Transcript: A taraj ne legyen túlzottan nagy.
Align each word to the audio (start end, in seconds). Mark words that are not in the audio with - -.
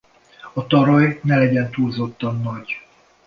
A 0.53 0.63
taraj 0.67 1.19
ne 1.23 1.37
legyen 1.37 1.69
túlzottan 1.71 2.41
nagy. 2.41 2.81